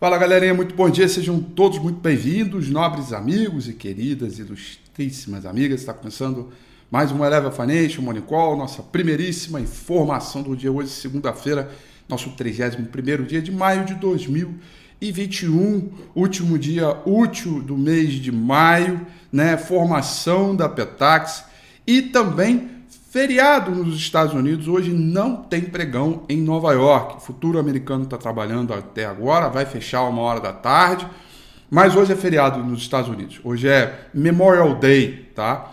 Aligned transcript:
Fala 0.00 0.16
galerinha, 0.16 0.54
muito 0.54 0.74
bom 0.74 0.88
dia, 0.88 1.06
sejam 1.06 1.42
todos 1.42 1.78
muito 1.78 2.00
bem-vindos, 2.00 2.70
nobres 2.70 3.12
amigos 3.12 3.68
e 3.68 3.74
queridas, 3.74 4.38
ilustríssimas 4.38 5.44
amigas. 5.44 5.80
Está 5.80 5.92
começando 5.92 6.48
mais 6.90 7.12
um 7.12 7.22
Eleva 7.22 7.52
Financial 7.52 8.02
Morning 8.02 8.22
Call, 8.22 8.56
nossa 8.56 8.82
primeiríssima 8.82 9.60
informação 9.60 10.42
do 10.42 10.56
dia 10.56 10.72
hoje, 10.72 10.88
segunda-feira, 10.88 11.70
nosso 12.08 12.30
31 12.30 13.24
dia 13.26 13.42
de 13.42 13.52
maio 13.52 13.84
de 13.84 13.94
2021, 13.96 15.90
último 16.14 16.58
dia 16.58 16.96
útil 17.06 17.60
do 17.60 17.76
mês 17.76 18.14
de 18.14 18.32
maio, 18.32 19.06
né? 19.30 19.58
Formação 19.58 20.56
da 20.56 20.66
Petax 20.66 21.44
e 21.86 22.00
também 22.00 22.70
Feriado 23.10 23.72
nos 23.72 23.96
Estados 23.96 24.32
Unidos, 24.32 24.68
hoje 24.68 24.92
não 24.92 25.34
tem 25.34 25.62
pregão 25.62 26.22
em 26.28 26.40
Nova 26.40 26.72
York. 26.72 27.16
O 27.16 27.18
futuro 27.18 27.58
americano 27.58 28.04
está 28.04 28.16
trabalhando 28.16 28.72
até 28.72 29.04
agora, 29.04 29.48
vai 29.48 29.66
fechar 29.66 30.04
uma 30.04 30.22
hora 30.22 30.38
da 30.38 30.52
tarde, 30.52 31.08
mas 31.68 31.96
hoje 31.96 32.12
é 32.12 32.16
feriado 32.16 32.62
nos 32.62 32.82
Estados 32.82 33.10
Unidos. 33.10 33.40
Hoje 33.42 33.66
é 33.66 34.06
Memorial 34.14 34.76
Day, 34.76 35.28
tá? 35.34 35.72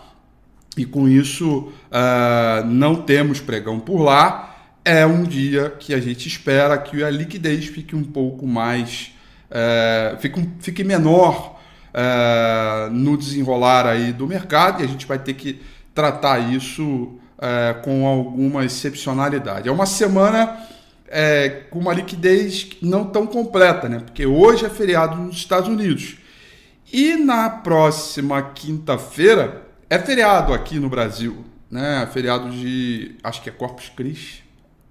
E 0.76 0.84
com 0.84 1.08
isso 1.08 1.72
uh, 1.92 2.66
não 2.66 2.96
temos 2.96 3.38
pregão 3.38 3.78
por 3.78 4.02
lá. 4.02 4.56
É 4.84 5.06
um 5.06 5.22
dia 5.22 5.70
que 5.78 5.94
a 5.94 6.00
gente 6.00 6.26
espera 6.26 6.76
que 6.76 7.04
a 7.04 7.10
liquidez 7.10 7.66
fique 7.66 7.94
um 7.94 8.02
pouco 8.02 8.48
mais. 8.48 9.12
Uh, 9.48 10.18
fique, 10.18 10.48
fique 10.58 10.82
menor 10.82 11.56
uh, 11.94 12.90
no 12.90 13.16
desenrolar 13.16 13.86
aí 13.86 14.12
do 14.12 14.26
mercado 14.26 14.82
e 14.82 14.84
a 14.84 14.88
gente 14.88 15.06
vai 15.06 15.20
ter 15.20 15.34
que 15.34 15.60
tratar 15.94 16.40
isso 16.40 17.16
é, 17.38 17.74
com 17.82 18.06
alguma 18.06 18.64
excepcionalidade. 18.64 19.68
É 19.68 19.72
uma 19.72 19.86
semana 19.86 20.58
é, 21.08 21.48
com 21.70 21.78
uma 21.78 21.94
liquidez 21.94 22.70
não 22.82 23.04
tão 23.04 23.26
completa, 23.26 23.88
né? 23.88 24.00
Porque 24.00 24.26
hoje 24.26 24.66
é 24.66 24.68
feriado 24.68 25.16
nos 25.16 25.36
Estados 25.36 25.68
Unidos. 25.68 26.16
E 26.92 27.16
na 27.16 27.50
próxima 27.50 28.42
quinta-feira 28.42 29.62
é 29.90 29.98
feriado 29.98 30.52
aqui 30.52 30.78
no 30.78 30.88
Brasil, 30.88 31.44
né? 31.70 32.08
Feriado 32.12 32.50
de. 32.50 33.16
Acho 33.22 33.42
que 33.42 33.48
é 33.48 33.52
Corpus 33.52 33.90
Christi. 33.94 34.44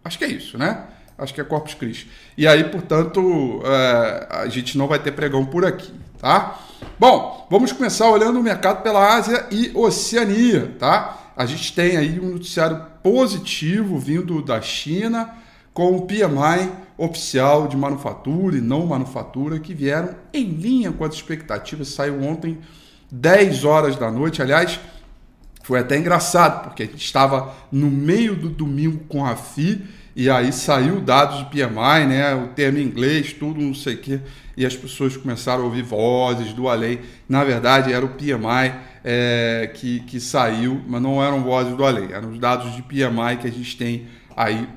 Acho 0.03 0.17
que 0.17 0.23
é 0.23 0.27
isso, 0.27 0.57
né? 0.57 0.85
Acho 1.17 1.33
que 1.33 1.41
é 1.41 1.43
Corpus 1.43 1.73
Christi. 1.73 2.09
E 2.37 2.47
aí, 2.47 2.63
portanto, 2.65 3.61
é, 3.65 4.27
a 4.29 4.47
gente 4.47 4.77
não 4.77 4.87
vai 4.87 4.99
ter 4.99 5.11
pregão 5.11 5.45
por 5.45 5.65
aqui, 5.65 5.91
tá? 6.19 6.59
Bom, 6.99 7.47
vamos 7.49 7.71
começar 7.71 8.09
olhando 8.09 8.39
o 8.39 8.43
mercado 8.43 8.83
pela 8.83 9.15
Ásia 9.15 9.47
e 9.51 9.71
Oceania, 9.73 10.75
tá? 10.77 11.26
A 11.37 11.45
gente 11.45 11.71
tem 11.71 11.97
aí 11.97 12.19
um 12.19 12.31
noticiário 12.31 12.83
positivo 13.03 13.99
vindo 13.99 14.41
da 14.41 14.59
China 14.59 15.35
com 15.71 15.95
o 15.95 16.07
PMI 16.07 16.71
oficial 16.97 17.67
de 17.67 17.77
manufatura 17.77 18.57
e 18.57 18.61
não 18.61 18.87
manufatura 18.87 19.59
que 19.59 19.71
vieram 19.71 20.15
em 20.33 20.45
linha 20.45 20.91
com 20.91 21.05
as 21.05 21.13
expectativas. 21.13 21.89
Saiu 21.89 22.23
ontem 22.23 22.57
10 23.11 23.65
horas 23.65 23.95
da 23.95 24.09
noite. 24.09 24.41
Aliás, 24.41 24.79
foi 25.61 25.79
até 25.79 25.95
engraçado, 25.95 26.63
porque 26.63 26.81
a 26.81 26.85
gente 26.87 27.05
estava 27.05 27.53
no 27.71 27.91
meio 27.91 28.35
do 28.35 28.49
domingo 28.49 29.03
com 29.07 29.23
a 29.23 29.35
FI 29.35 29.85
e 30.17 30.31
aí 30.31 30.51
saiu 30.51 30.99
dados 30.99 31.37
de 31.37 31.45
PMI, 31.45 32.07
né, 32.07 32.33
o 32.33 32.47
termo 32.47 32.79
em 32.79 32.81
inglês, 32.81 33.33
tudo, 33.33 33.61
não 33.61 33.75
sei 33.75 33.93
o 33.93 33.97
quê, 33.99 34.19
e 34.57 34.65
as 34.65 34.75
pessoas 34.75 35.15
começaram 35.15 35.61
a 35.61 35.65
ouvir 35.65 35.83
vozes 35.83 36.53
do 36.53 36.67
além. 36.67 37.01
Na 37.29 37.43
verdade, 37.43 37.93
era 37.93 38.03
o 38.03 38.09
PMI 38.09 38.73
é, 39.05 39.69
que, 39.75 39.99
que 39.99 40.19
saiu, 40.19 40.81
mas 40.87 40.99
não 41.03 41.23
eram 41.23 41.43
vozes 41.43 41.77
do 41.77 41.85
além, 41.85 42.11
eram 42.11 42.31
os 42.31 42.39
dados 42.39 42.75
de 42.75 42.81
PMI 42.81 43.37
que 43.39 43.47
a 43.47 43.51
gente 43.51 43.77
tem 43.77 44.07
aí 44.35 44.67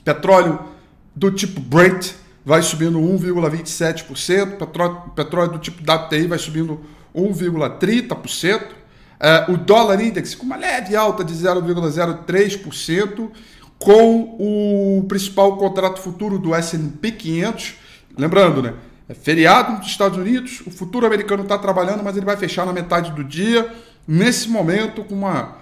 Petróleo 0.05 0.61
do 1.17 1.31
tipo 1.31 1.59
Brent 1.59 2.11
vai 2.45 2.61
subindo 2.61 3.01
1,27%. 3.01 4.59
Petróleo, 4.59 5.11
petróleo 5.17 5.53
do 5.53 5.59
tipo 5.59 5.81
WTI 5.91 6.27
vai 6.27 6.39
subindo 6.39 6.83
1,30%. 7.17 8.61
É, 9.19 9.51
o 9.51 9.57
dólar 9.57 10.03
index 10.03 10.35
com 10.35 10.45
uma 10.45 10.57
leve 10.57 10.95
alta 10.95 11.25
de 11.25 11.33
0,03% 11.33 13.31
com 13.85 14.37
o 14.39 15.05
principal 15.07 15.59
contrato 15.59 16.01
futuro 16.01 16.39
do 16.39 16.55
S&P 16.55 17.13
500. 17.13 17.75
Lembrando, 18.17 18.63
né? 18.63 18.73
É 19.07 19.13
feriado 19.13 19.73
nos 19.77 19.87
Estados 19.87 20.17
Unidos, 20.17 20.63
o 20.67 20.71
futuro 20.71 21.07
americano 21.07 21.43
está 21.43 21.59
trabalhando, 21.59 22.03
mas 22.03 22.17
ele 22.17 22.25
vai 22.25 22.39
fechar 22.39 22.65
na 22.65 22.73
metade 22.73 23.13
do 23.13 23.23
dia. 23.23 23.71
Nesse 24.09 24.49
momento, 24.49 25.05
com 25.05 25.15
uma. 25.15 25.59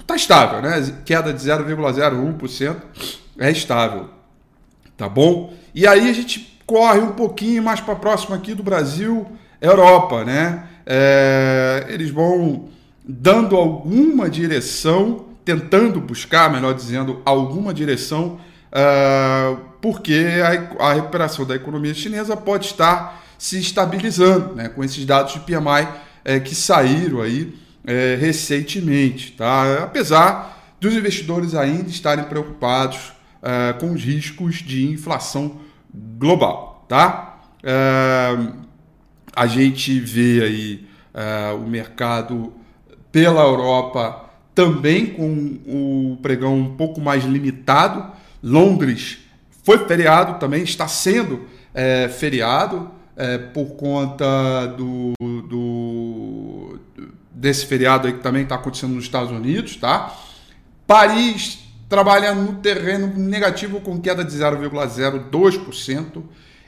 Está 0.00 0.16
estável, 0.16 0.60
né? 0.60 0.94
Queda 1.04 1.32
de 1.32 1.40
0,01% 1.40 2.76
é 3.38 3.50
estável. 3.52 4.10
Tá 4.96 5.08
bom? 5.08 5.54
E 5.72 5.86
aí 5.86 6.10
a 6.10 6.12
gente 6.12 6.60
corre 6.66 6.98
um 6.98 7.12
pouquinho 7.12 7.62
mais 7.62 7.80
para 7.80 7.94
próximo 7.94 8.34
aqui 8.34 8.54
do 8.54 8.62
Brasil, 8.64 9.24
Europa, 9.60 10.24
né? 10.24 10.64
É, 10.84 11.86
eles 11.88 12.10
vão 12.10 12.68
dando 13.04 13.54
alguma 13.54 14.28
direção 14.28 15.23
tentando 15.44 16.00
buscar, 16.00 16.50
melhor 16.50 16.74
dizendo, 16.74 17.20
alguma 17.24 17.74
direção, 17.74 18.40
uh, 18.72 19.56
porque 19.80 20.26
a, 20.42 20.86
a, 20.88 20.92
recuperação 20.94 21.44
da 21.44 21.54
economia 21.54 21.92
chinesa 21.92 22.36
pode 22.36 22.66
estar 22.66 23.22
se 23.38 23.58
estabilizando, 23.60 24.54
né, 24.54 24.68
com 24.68 24.82
esses 24.82 25.04
dados 25.04 25.34
de 25.34 25.40
PMI 25.40 25.86
é, 26.24 26.40
que 26.40 26.54
saíram 26.54 27.20
aí 27.20 27.54
é, 27.86 28.16
recentemente, 28.18 29.32
tá? 29.32 29.82
apesar 29.82 30.54
dos 30.80 30.94
investidores 30.94 31.54
ainda 31.54 31.88
estarem 31.88 32.24
preocupados 32.24 33.12
uh, 33.42 33.78
com 33.78 33.92
os 33.92 34.02
riscos 34.02 34.56
de 34.56 34.90
inflação 34.90 35.60
global, 36.18 36.84
tá? 36.88 37.40
Uh, 37.62 38.64
a 39.34 39.46
gente 39.46 39.98
vê 40.00 40.42
aí 40.42 40.88
uh, 41.14 41.56
o 41.56 41.66
mercado 41.66 42.52
pela 43.10 43.42
Europa 43.42 44.23
também 44.54 45.06
com 45.06 45.58
o 45.66 46.18
pregão 46.22 46.56
um 46.56 46.76
pouco 46.76 47.00
mais 47.00 47.24
limitado. 47.24 48.12
Londres 48.42 49.18
foi 49.62 49.86
feriado 49.86 50.38
também, 50.38 50.62
está 50.62 50.86
sendo 50.86 51.46
é, 51.72 52.08
feriado 52.08 52.90
é, 53.16 53.38
por 53.38 53.76
conta 53.76 54.66
do, 54.66 55.14
do, 55.18 56.78
desse 57.32 57.64
feriado 57.66 58.06
aí 58.06 58.12
que 58.12 58.20
também 58.20 58.42
está 58.42 58.56
acontecendo 58.56 58.92
nos 58.94 59.04
Estados 59.04 59.30
Unidos, 59.30 59.76
tá? 59.76 60.14
Paris 60.86 61.60
trabalha 61.88 62.34
no 62.34 62.56
terreno 62.56 63.06
negativo 63.16 63.80
com 63.80 63.98
queda 64.00 64.22
de 64.24 64.32
0,02% 64.32 66.22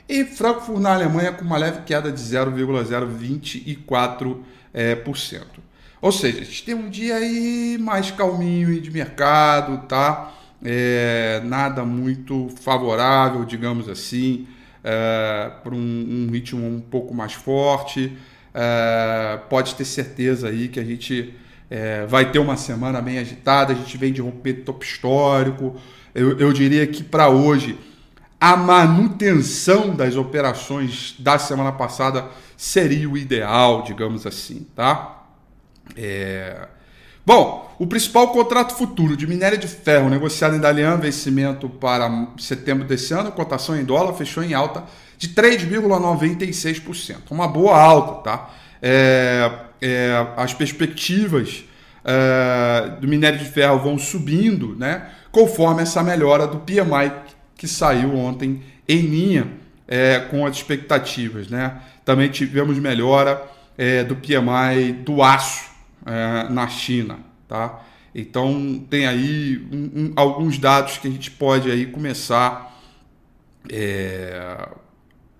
e 0.09 0.25
Frankfurt 0.25 0.79
na 0.79 0.93
Alemanha 0.93 1.33
com 1.33 1.45
uma 1.45 1.57
leve 1.57 1.81
queda 1.81 2.11
de 2.11 2.21
0,024%. 2.21 4.37
É, 4.73 4.95
por 4.95 5.17
cento. 5.17 5.61
Ou 6.07 6.11
seja, 6.13 6.39
a 6.39 6.43
gente 6.45 6.63
tem 6.63 6.73
um 6.73 6.89
dia 6.89 7.17
aí 7.17 7.77
mais 7.81 8.11
calminho 8.11 8.79
de 8.79 8.89
mercado, 8.89 9.85
tá? 9.89 10.31
É, 10.63 11.41
nada 11.43 11.83
muito 11.83 12.47
favorável, 12.61 13.43
digamos 13.43 13.89
assim, 13.89 14.47
é, 14.81 15.51
para 15.61 15.75
um, 15.75 15.77
um, 15.77 16.31
ritmo 16.31 16.65
um 16.65 16.79
pouco 16.79 17.13
mais 17.13 17.33
forte. 17.33 18.17
É, 18.53 19.37
pode 19.49 19.75
ter 19.75 19.83
certeza 19.83 20.47
aí 20.47 20.69
que 20.69 20.79
a 20.79 20.83
gente 20.85 21.33
é, 21.69 22.05
vai 22.05 22.31
ter 22.31 22.39
uma 22.39 22.55
semana 22.55 23.01
bem 23.01 23.19
agitada. 23.19 23.73
A 23.73 23.75
gente 23.75 23.97
vem 23.97 24.13
de 24.13 24.21
romper 24.21 24.63
topo 24.63 24.85
histórico. 24.85 25.75
Eu, 26.15 26.39
eu 26.39 26.53
diria 26.53 26.87
que 26.87 27.03
para 27.03 27.27
hoje 27.27 27.77
a 28.39 28.55
manutenção 28.55 29.93
das 29.93 30.15
operações 30.15 31.17
da 31.19 31.37
semana 31.37 31.73
passada 31.73 32.29
seria 32.55 33.09
o 33.09 33.17
ideal, 33.17 33.81
digamos 33.81 34.25
assim, 34.25 34.65
tá? 34.73 35.16
É... 35.95 36.67
Bom, 37.25 37.75
o 37.77 37.85
principal 37.85 38.29
contrato 38.29 38.75
futuro 38.75 39.17
de 39.17 39.27
minério 39.27 39.57
de 39.57 39.67
ferro 39.67 40.09
negociado 40.09 40.55
em 40.55 40.59
Dalian, 40.59 40.97
vencimento 40.97 41.67
para 41.67 42.09
setembro 42.37 42.87
desse 42.87 43.13
ano, 43.13 43.31
cotação 43.31 43.77
em 43.77 43.83
dólar, 43.83 44.13
fechou 44.13 44.43
em 44.43 44.53
alta 44.53 44.85
de 45.17 45.29
3,96%. 45.29 47.17
Uma 47.29 47.47
boa 47.47 47.77
alta, 47.77 48.23
tá? 48.23 48.49
É, 48.81 49.51
é, 49.81 50.27
as 50.37 50.53
perspectivas 50.53 51.65
é, 52.05 52.91
do 53.01 53.07
minério 53.07 53.37
de 53.37 53.45
ferro 53.45 53.79
vão 53.79 53.97
subindo, 53.97 54.75
né? 54.75 55.09
Conforme 55.31 55.83
essa 55.83 56.01
melhora 56.01 56.47
do 56.47 56.59
PMI 56.59 57.11
que 57.57 57.67
saiu 57.67 58.15
ontem 58.15 58.61
em 58.87 59.01
linha 59.01 59.47
é, 59.87 60.19
com 60.19 60.45
as 60.45 60.55
expectativas. 60.55 61.47
Né? 61.47 61.75
Também 62.05 62.29
tivemos 62.29 62.77
melhora 62.79 63.41
é, 63.77 64.03
do 64.03 64.15
PMI 64.15 64.93
do 65.03 65.21
aço 65.21 65.65
é, 66.07 66.49
na 66.49 66.67
China. 66.67 67.19
Tá? 67.47 67.83
Então 68.15 68.83
tem 68.89 69.05
aí 69.05 69.67
um, 69.71 69.77
um, 69.77 70.13
alguns 70.15 70.57
dados 70.57 70.97
que 70.97 71.07
a 71.07 71.11
gente 71.11 71.29
pode 71.29 71.69
aí 71.69 71.85
começar 71.85 72.75
é, 73.71 74.69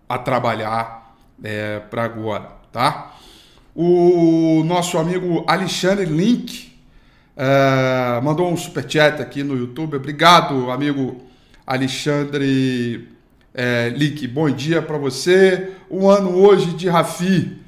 a 0.08 0.18
trabalhar 0.18 1.16
é, 1.44 1.80
para 1.80 2.04
agora. 2.04 2.52
Tá? 2.72 3.16
O 3.74 4.64
nosso 4.66 4.98
amigo 4.98 5.44
Alexandre 5.48 6.06
Link 6.06 6.74
é, 7.36 8.20
mandou 8.22 8.52
um 8.52 8.58
super 8.58 8.90
chat 8.90 9.22
aqui 9.22 9.44
no 9.44 9.56
YouTube. 9.56 9.96
Obrigado, 9.96 10.70
amigo 10.70 11.24
Alexandre 11.66 13.08
é, 13.54 13.90
Link. 13.90 14.28
Bom 14.28 14.50
dia 14.50 14.82
para 14.82 14.98
você. 14.98 15.72
Um 15.90 16.10
ano 16.10 16.36
hoje 16.36 16.74
de 16.74 16.90
Rafi. 16.90 17.67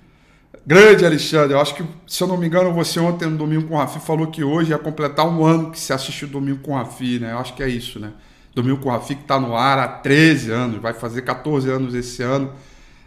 Grande 0.70 1.04
Alexandre, 1.04 1.54
eu 1.54 1.60
acho 1.60 1.74
que, 1.74 1.84
se 2.06 2.22
eu 2.22 2.28
não 2.28 2.38
me 2.38 2.46
engano, 2.46 2.72
você 2.72 3.00
ontem 3.00 3.28
no 3.28 3.36
Domingo 3.36 3.68
com 3.68 3.74
o 3.74 3.78
Rafi 3.80 4.00
falou 4.00 4.28
que 4.28 4.44
hoje 4.44 4.70
ia 4.70 4.78
completar 4.78 5.28
um 5.28 5.44
ano 5.44 5.72
que 5.72 5.80
se 5.80 5.92
assistiu 5.92 6.28
Domingo 6.28 6.60
com 6.60 6.74
o 6.74 6.76
Rafi, 6.76 7.18
né? 7.18 7.32
Eu 7.32 7.40
acho 7.40 7.56
que 7.56 7.64
é 7.64 7.68
isso, 7.68 8.00
né? 8.00 8.12
Domingo 8.54 8.78
com 8.80 8.90
o 8.90 8.92
Rafi 8.92 9.16
que 9.16 9.24
está 9.24 9.40
no 9.40 9.56
ar 9.56 9.80
há 9.80 9.88
13 9.88 10.52
anos, 10.52 10.80
vai 10.80 10.94
fazer 10.94 11.24
14 11.24 11.68
anos 11.72 11.96
esse 11.96 12.22
ano. 12.22 12.54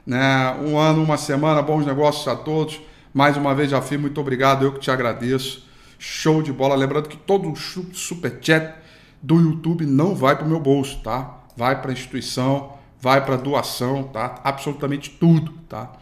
Né? 0.04 0.56
Um 0.60 0.76
ano, 0.76 1.04
uma 1.04 1.16
semana, 1.16 1.62
bons 1.62 1.86
negócios 1.86 2.26
a 2.26 2.34
todos. 2.34 2.80
Mais 3.14 3.36
uma 3.36 3.54
vez, 3.54 3.70
Rafi, 3.70 3.96
muito 3.96 4.20
obrigado, 4.20 4.64
eu 4.64 4.72
que 4.72 4.80
te 4.80 4.90
agradeço. 4.90 5.64
Show 6.00 6.42
de 6.42 6.52
bola. 6.52 6.74
Lembrando 6.74 7.08
que 7.08 7.16
todo 7.16 7.54
super 7.54 8.40
chat 8.42 8.74
do 9.22 9.40
YouTube 9.40 9.86
não 9.86 10.16
vai 10.16 10.34
para 10.34 10.44
o 10.44 10.48
meu 10.48 10.58
bolso, 10.58 11.00
tá? 11.00 11.44
Vai 11.56 11.80
para 11.80 11.92
instituição, 11.92 12.72
vai 13.00 13.24
para 13.24 13.36
doação, 13.36 14.02
tá? 14.02 14.40
Absolutamente 14.42 15.10
tudo, 15.10 15.52
tá? 15.68 15.92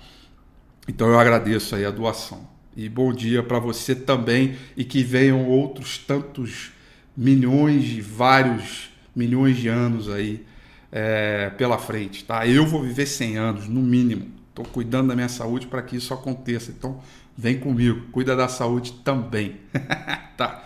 Então 0.88 1.08
eu 1.08 1.18
agradeço 1.18 1.74
aí 1.74 1.84
a 1.84 1.90
doação. 1.90 2.48
E 2.76 2.88
bom 2.88 3.12
dia 3.12 3.42
para 3.42 3.58
você 3.58 3.94
também 3.94 4.56
e 4.76 4.84
que 4.84 5.02
venham 5.02 5.46
outros 5.46 5.98
tantos 5.98 6.72
milhões 7.16 7.84
de 7.84 8.00
vários 8.00 8.90
milhões 9.14 9.56
de 9.56 9.68
anos 9.68 10.08
aí 10.08 10.46
é, 10.92 11.50
pela 11.50 11.78
frente, 11.78 12.24
tá? 12.24 12.46
Eu 12.46 12.66
vou 12.66 12.82
viver 12.82 13.06
100 13.06 13.36
anos, 13.36 13.68
no 13.68 13.80
mínimo. 13.80 14.30
Estou 14.48 14.64
cuidando 14.64 15.08
da 15.08 15.14
minha 15.14 15.28
saúde 15.28 15.66
para 15.66 15.82
que 15.82 15.96
isso 15.96 16.12
aconteça. 16.12 16.70
Então, 16.70 17.00
vem 17.36 17.58
comigo, 17.58 18.06
cuida 18.12 18.34
da 18.34 18.48
saúde 18.48 18.92
também. 19.04 19.60
tá? 20.36 20.64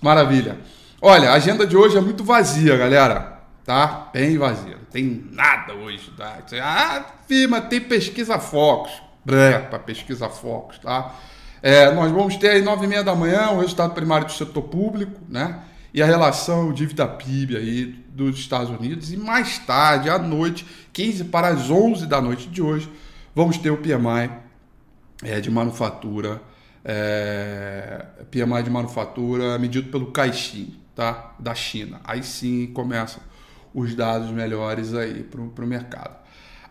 Maravilha. 0.00 0.58
Olha, 1.00 1.30
a 1.30 1.34
agenda 1.34 1.66
de 1.66 1.76
hoje 1.76 1.96
é 1.96 2.00
muito 2.00 2.22
vazia, 2.22 2.76
galera. 2.76 3.40
Tá? 3.64 4.10
Bem 4.12 4.36
vazia. 4.36 4.76
Não 4.76 4.84
tem 4.84 5.24
nada 5.30 5.74
hoje. 5.74 6.10
Tá? 6.16 6.38
Ah, 6.60 7.04
firma, 7.26 7.60
tem 7.60 7.80
pesquisa 7.80 8.38
focos. 9.24 9.68
Para 9.68 9.78
pesquisa 9.78 10.28
focos, 10.28 10.78
tá? 10.78 11.14
É, 11.62 11.92
nós 11.92 12.10
vamos 12.10 12.36
ter 12.36 12.48
aí 12.50 12.62
nove 12.62 12.86
e 12.86 12.88
meia 12.88 13.04
da 13.04 13.14
manhã 13.14 13.50
o 13.50 13.60
resultado 13.60 13.94
primário 13.94 14.26
do 14.26 14.32
setor 14.32 14.62
público, 14.62 15.20
né? 15.28 15.60
E 15.94 16.02
a 16.02 16.06
relação 16.06 16.72
dívida 16.72 17.06
PIB 17.06 17.56
aí 17.56 17.84
dos 18.08 18.38
Estados 18.38 18.70
Unidos. 18.70 19.12
E 19.12 19.16
mais 19.16 19.58
tarde, 19.58 20.10
à 20.10 20.18
noite, 20.18 20.66
15 20.92 21.24
para 21.24 21.48
as 21.48 21.70
11 21.70 22.06
da 22.06 22.20
noite 22.20 22.48
de 22.48 22.60
hoje, 22.60 22.90
vamos 23.34 23.58
ter 23.58 23.70
o 23.70 23.76
PMI 23.76 24.30
é, 25.22 25.40
de 25.40 25.50
manufatura, 25.50 26.42
é, 26.84 28.06
PMI 28.30 28.62
de 28.64 28.70
manufatura 28.70 29.58
medido 29.58 29.88
pelo 29.90 30.06
Caixin, 30.10 30.74
tá? 30.96 31.34
Da 31.38 31.54
China. 31.54 32.00
Aí 32.02 32.24
sim 32.24 32.66
começam 32.74 33.22
os 33.72 33.94
dados 33.94 34.30
melhores 34.30 34.94
aí 34.94 35.22
para 35.22 35.40
o 35.40 35.66
mercado. 35.66 36.16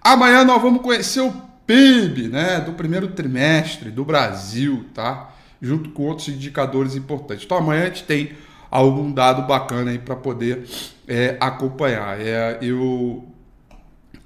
Amanhã 0.02 0.44
nós 0.44 0.62
vamos 0.62 0.82
conhecer 0.82 1.22
o 1.22 1.51
PIB, 1.72 2.28
né, 2.28 2.60
do 2.60 2.74
primeiro 2.74 3.08
trimestre 3.08 3.90
do 3.90 4.04
Brasil, 4.04 4.86
tá? 4.94 5.34
Junto 5.62 5.92
com 5.92 6.04
outros 6.04 6.28
indicadores 6.28 6.96
importantes. 6.96 7.46
Então 7.46 7.58
amanhã 7.58 7.84
a 7.84 7.86
gente 7.86 8.04
tem 8.04 8.32
algum 8.70 9.10
dado 9.12 9.44
bacana 9.48 9.92
aí 9.92 10.00
para 10.00 10.16
poder 10.16 10.68
é, 11.08 11.38
acompanhar. 11.40 12.20
É, 12.20 12.58
eu 12.62 13.26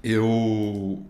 eu 0.03 0.25
uh, 0.25 1.03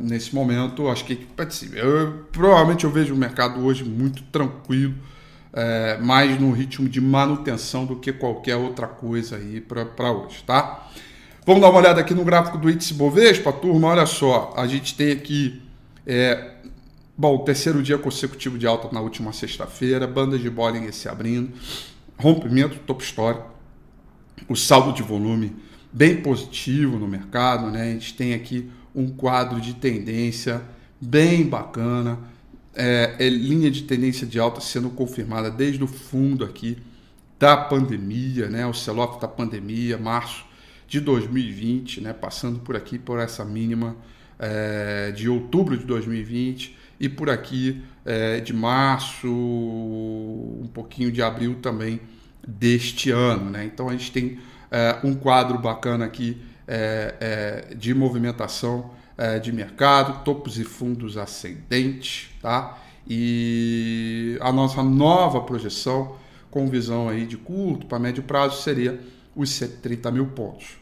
nesse 0.00 0.34
momento 0.34 0.88
acho 0.88 1.04
que 1.04 1.26
assim, 1.38 1.70
eu, 1.74 2.26
provavelmente 2.32 2.84
eu 2.84 2.90
vejo 2.90 3.14
o 3.14 3.16
mercado 3.16 3.64
hoje 3.64 3.84
muito 3.84 4.22
tranquilo, 4.24 4.94
é, 5.52 5.98
mais 5.98 6.38
no 6.40 6.50
ritmo 6.52 6.88
de 6.88 7.00
manutenção 7.00 7.86
do 7.86 7.96
que 7.96 8.12
qualquer 8.12 8.56
outra 8.56 8.86
coisa 8.86 9.36
aí 9.36 9.60
para 9.60 10.12
hoje, 10.12 10.42
tá? 10.44 10.86
Vamos 11.48 11.62
dar 11.62 11.70
uma 11.70 11.78
olhada 11.78 11.98
aqui 12.02 12.12
no 12.12 12.26
gráfico 12.26 12.58
do 12.58 12.68
índice 12.68 12.92
Bovespa, 12.92 13.50
turma. 13.50 13.88
Olha 13.88 14.04
só, 14.04 14.52
a 14.54 14.66
gente 14.66 14.94
tem 14.94 15.12
aqui 15.12 15.62
é, 16.06 16.56
Bom, 17.16 17.38
terceiro 17.38 17.82
dia 17.82 17.96
consecutivo 17.96 18.58
de 18.58 18.66
alta 18.66 18.90
na 18.92 19.00
última 19.00 19.32
sexta-feira, 19.32 20.06
bandas 20.06 20.42
de 20.42 20.50
Bollinger 20.50 20.92
se 20.92 21.08
abrindo, 21.08 21.50
rompimento 22.18 22.74
do 22.74 22.80
topo 22.80 23.02
histórico, 23.02 23.50
o 24.46 24.54
saldo 24.54 24.92
de 24.92 25.02
volume 25.02 25.56
bem 25.90 26.20
positivo 26.20 26.98
no 26.98 27.08
mercado, 27.08 27.70
né? 27.70 27.80
A 27.80 27.92
gente 27.92 28.12
tem 28.12 28.34
aqui 28.34 28.70
um 28.94 29.08
quadro 29.08 29.58
de 29.58 29.72
tendência 29.72 30.60
bem 31.00 31.46
bacana, 31.46 32.18
é, 32.74 33.16
é 33.18 33.26
linha 33.30 33.70
de 33.70 33.84
tendência 33.84 34.26
de 34.26 34.38
alta 34.38 34.60
sendo 34.60 34.90
confirmada 34.90 35.50
desde 35.50 35.82
o 35.82 35.86
fundo 35.86 36.44
aqui 36.44 36.76
da 37.38 37.56
pandemia, 37.56 38.50
né? 38.50 38.66
O 38.66 38.74
sell-off 38.74 39.18
da 39.18 39.26
pandemia, 39.26 39.96
março 39.96 40.46
de 40.88 41.00
2020, 41.00 42.00
né? 42.00 42.12
Passando 42.14 42.60
por 42.60 42.74
aqui 42.74 42.98
por 42.98 43.20
essa 43.20 43.44
mínima 43.44 43.94
é, 44.38 45.12
de 45.12 45.28
outubro 45.28 45.76
de 45.76 45.84
2020 45.84 46.76
e 46.98 47.08
por 47.08 47.28
aqui 47.28 47.82
é, 48.04 48.40
de 48.40 48.54
março, 48.54 49.28
um 49.28 50.68
pouquinho 50.72 51.12
de 51.12 51.22
abril 51.22 51.56
também 51.60 52.00
deste 52.46 53.10
ano. 53.10 53.50
Né? 53.50 53.64
Então 53.64 53.88
a 53.88 53.92
gente 53.92 54.10
tem 54.10 54.38
é, 54.70 54.98
um 55.04 55.14
quadro 55.14 55.58
bacana 55.58 56.06
aqui 56.06 56.40
é, 56.66 57.66
é 57.70 57.74
de 57.74 57.94
movimentação 57.94 58.90
é, 59.16 59.38
de 59.38 59.52
mercado, 59.52 60.24
topos 60.24 60.58
e 60.58 60.64
fundos 60.64 61.16
ascendentes, 61.16 62.30
tá? 62.40 62.78
E 63.06 64.38
a 64.40 64.52
nossa 64.52 64.82
nova 64.82 65.40
projeção 65.40 66.16
com 66.50 66.66
visão 66.68 67.08
aí 67.08 67.26
de 67.26 67.36
curto 67.36 67.86
para 67.86 67.98
médio 67.98 68.22
prazo 68.22 68.62
seria 68.62 69.00
os 69.38 69.50
130 69.50 70.10
mil 70.10 70.26
pontos, 70.26 70.76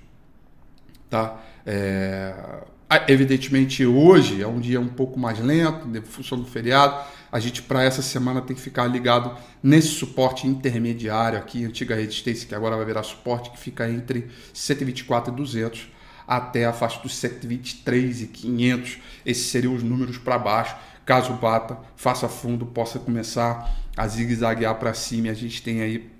tá? 1.10 1.40
É, 1.64 2.64
evidentemente, 3.06 3.84
hoje 3.84 4.42
é 4.42 4.46
um 4.46 4.58
dia 4.58 4.80
um 4.80 4.88
pouco 4.88 5.20
mais 5.20 5.38
lento, 5.38 5.86
em 5.86 6.00
função 6.02 6.38
do 6.38 6.46
feriado. 6.46 7.04
A 7.30 7.38
gente, 7.38 7.60
para 7.60 7.84
essa 7.84 8.00
semana, 8.00 8.40
tem 8.40 8.56
que 8.56 8.62
ficar 8.62 8.86
ligado 8.86 9.36
nesse 9.62 9.88
suporte 9.88 10.46
intermediário 10.46 11.38
aqui, 11.38 11.64
antiga 11.64 11.94
resistência, 11.94 12.48
que 12.48 12.54
agora 12.54 12.76
vai 12.76 12.86
virar 12.86 13.02
suporte, 13.02 13.50
que 13.50 13.58
fica 13.58 13.88
entre 13.90 14.30
124 14.54 15.32
e 15.32 15.36
200 15.36 15.88
até 16.26 16.64
a 16.64 16.72
faixa 16.72 17.00
dos 17.02 17.14
123 17.16 18.22
e 18.22 18.26
500. 18.28 18.98
Esses 19.24 19.46
seriam 19.46 19.74
os 19.74 19.82
números 19.82 20.16
para 20.16 20.38
baixo. 20.38 20.76
Caso 21.04 21.34
bata, 21.34 21.78
faça 21.94 22.26
fundo, 22.26 22.66
possa 22.66 22.98
começar 22.98 23.70
a 23.96 24.08
zigue-zaguear 24.08 24.74
para 24.76 24.94
cima 24.94 25.28
e 25.28 25.30
a 25.30 25.34
gente 25.34 25.62
tem 25.62 25.82
aí 25.82 26.10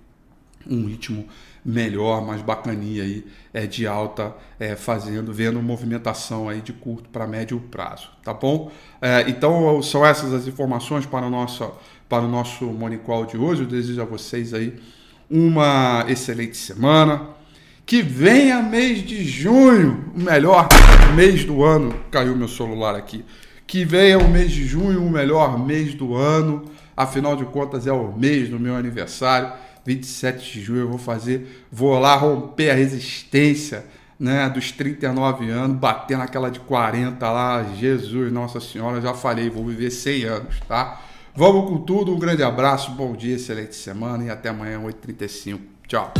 um 0.68 0.86
ritmo 0.86 1.26
melhor, 1.66 2.24
mais 2.24 2.40
bacaninha 2.40 3.02
aí, 3.02 3.26
é, 3.52 3.66
de 3.66 3.88
alta, 3.88 4.32
é, 4.60 4.76
fazendo, 4.76 5.32
vendo 5.32 5.60
movimentação 5.60 6.48
aí 6.48 6.60
de 6.60 6.72
curto 6.72 7.08
para 7.08 7.26
médio 7.26 7.58
prazo, 7.58 8.08
tá 8.22 8.32
bom? 8.32 8.70
É, 9.02 9.24
então 9.26 9.82
são 9.82 10.06
essas 10.06 10.32
as 10.32 10.46
informações 10.46 11.04
para 11.04 11.26
o 11.26 11.30
nosso, 11.30 11.68
para 12.08 12.22
o 12.22 12.28
nosso 12.28 12.66
Morning 12.66 12.98
Call 12.98 13.26
de 13.26 13.36
hoje. 13.36 13.62
Eu 13.62 13.66
desejo 13.66 14.00
a 14.00 14.04
vocês 14.04 14.54
aí 14.54 14.78
uma 15.28 16.04
excelente 16.08 16.56
semana. 16.56 17.30
Que 17.84 18.02
venha 18.02 18.62
mês 18.62 19.02
de 19.02 19.24
junho, 19.24 20.12
o 20.14 20.20
melhor 20.20 20.68
mês 21.14 21.44
do 21.44 21.64
ano. 21.64 21.94
Caiu 22.10 22.36
meu 22.36 22.48
celular 22.48 22.94
aqui. 22.94 23.24
Que 23.66 23.84
venha 23.84 24.18
o 24.18 24.28
mês 24.28 24.50
de 24.50 24.64
junho, 24.66 25.04
o 25.04 25.10
melhor 25.10 25.58
mês 25.58 25.94
do 25.94 26.14
ano. 26.14 26.64
Afinal 26.96 27.36
de 27.36 27.44
contas, 27.44 27.86
é 27.86 27.92
o 27.92 28.12
mês 28.12 28.48
do 28.48 28.58
meu 28.58 28.74
aniversário 28.74 29.52
27 29.86 30.52
de 30.52 30.60
julho 30.62 30.80
eu 30.80 30.88
vou 30.88 30.98
fazer, 30.98 31.64
vou 31.70 31.98
lá 31.98 32.14
romper 32.16 32.70
a 32.70 32.74
resistência 32.74 33.84
né, 34.18 34.48
dos 34.48 34.72
39 34.72 35.48
anos, 35.50 35.76
bater 35.78 36.18
naquela 36.18 36.50
de 36.50 36.60
40 36.60 37.30
lá, 37.30 37.62
Jesus, 37.74 38.32
Nossa 38.32 38.60
Senhora, 38.60 39.00
já 39.00 39.14
falei, 39.14 39.48
vou 39.48 39.64
viver 39.64 39.90
100 39.90 40.24
anos, 40.24 40.60
tá? 40.66 41.02
Vamos 41.34 41.68
com 41.68 41.78
tudo, 41.78 42.14
um 42.14 42.18
grande 42.18 42.42
abraço, 42.42 42.92
bom 42.92 43.14
dia, 43.14 43.36
excelente 43.36 43.74
semana 43.74 44.24
e 44.24 44.30
até 44.30 44.48
amanhã, 44.48 44.80
8h35. 44.80 45.60
Tchau. 45.86 46.12